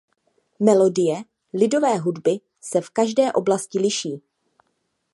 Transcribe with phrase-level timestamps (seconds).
[0.59, 1.23] Melodie
[1.53, 4.21] lidové hudby se v každé oblasti liší.